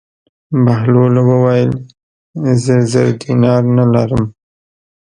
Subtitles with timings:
[0.63, 1.71] بهلول وویل:
[2.63, 4.25] زه زر دیناره نه لرم.